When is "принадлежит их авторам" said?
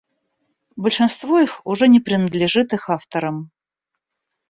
1.99-3.51